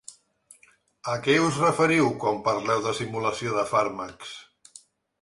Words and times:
A 1.11 1.17
què 1.27 1.35
us 1.49 1.59
referiu 1.65 2.09
quan 2.25 2.41
parleu 2.51 2.83
de 2.89 2.97
simulació 3.03 3.57
de 3.63 3.71
fàrmacs? 3.77 4.37